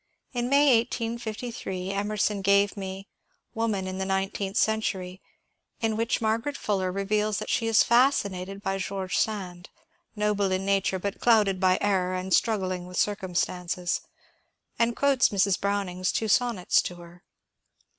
[0.33, 3.07] In May, 1858, Emerson gave me"
[3.53, 5.21] Woman in the Nineteenth Century,"
[5.79, 9.81] in which Margaret Fuller reveals that she is fascinated by Greorge Sand (^^
[10.15, 14.01] noble in nature, but clouded by error, and struggling with circum stances")
[14.79, 15.61] and quotes Mrs.
[15.61, 17.23] Browning's two sonnets to her.